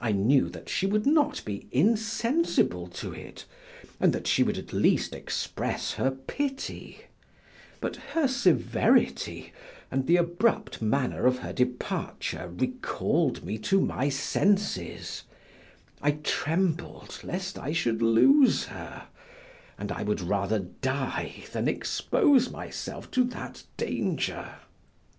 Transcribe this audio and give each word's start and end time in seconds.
I 0.00 0.12
knew 0.12 0.48
that 0.48 0.70
she 0.70 0.86
would 0.86 1.04
not 1.04 1.44
be 1.44 1.66
insensible 1.70 2.86
to 2.86 3.12
it, 3.12 3.44
and 4.00 4.14
that 4.14 4.26
she 4.26 4.42
would 4.42 4.56
at 4.56 4.72
least 4.72 5.12
express 5.14 5.92
her 5.92 6.10
pity; 6.10 7.02
but 7.78 7.96
her 8.14 8.26
severity 8.26 9.52
and 9.90 10.06
the 10.06 10.16
abrupt 10.16 10.80
manner 10.80 11.26
of 11.26 11.40
her 11.40 11.52
departure 11.52 12.50
recalled 12.56 13.44
me 13.44 13.58
to 13.58 13.78
my 13.78 14.08
senses; 14.08 15.24
I 16.00 16.12
trembled 16.24 17.20
lest 17.22 17.58
I 17.58 17.72
should 17.74 18.00
lose 18.00 18.64
her, 18.68 19.06
and 19.76 19.92
I 19.92 20.02
would 20.02 20.22
rather 20.22 20.60
die 20.60 21.44
than 21.52 21.68
expose 21.68 22.48
myself 22.50 23.10
to 23.10 23.24
that 23.24 23.64
danger. 23.76 24.54